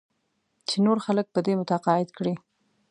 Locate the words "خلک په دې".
1.05-1.53